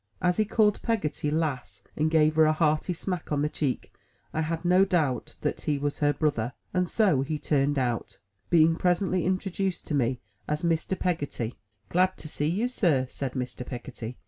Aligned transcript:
As 0.19 0.37
he 0.37 0.45
called 0.45 0.81
Peggotty 0.81 1.29
''Lass,'' 1.29 1.83
and 1.95 2.09
gave 2.09 2.33
her 2.33 2.45
a 2.45 2.53
hearty 2.53 2.91
smack 2.91 3.31
on 3.31 3.43
the 3.43 3.49
cheek, 3.49 3.93
I 4.33 4.41
had 4.41 4.65
no 4.65 4.83
doubt 4.83 5.35
that 5.41 5.61
he 5.61 5.77
was 5.77 5.99
her 5.99 6.11
brother; 6.11 6.53
and 6.73 6.89
so 6.89 7.21
he 7.21 7.37
turned 7.37 7.77
out; 7.77 8.17
being 8.49 8.75
presently 8.75 9.27
introduced 9.27 9.85
to 9.85 9.93
me 9.93 10.19
as 10.47 10.63
Mr. 10.63 10.97
Peggotty. 10.97 11.49
103 11.49 11.49
MY 11.49 11.49
BOOK 11.49 11.53
HOUSE 11.53 11.91
"Glad 11.91 12.17
to 12.17 12.27
see 12.27 12.47
you, 12.47 12.67
Sir/' 12.67 13.05
said 13.11 13.33
Mr. 13.33 13.63
Peggotty. 13.63 14.17